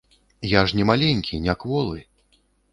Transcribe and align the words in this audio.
Я 0.59 0.63
ж 0.71 0.79
не 0.79 0.87
маленькі, 0.91 1.43
не 1.45 1.57
кволы! 1.67 1.99